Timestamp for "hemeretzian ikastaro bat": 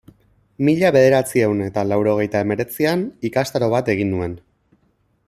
2.45-3.93